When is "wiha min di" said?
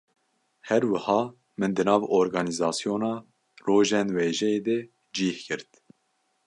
0.91-1.83